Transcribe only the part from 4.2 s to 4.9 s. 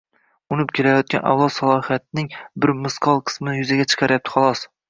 xolos.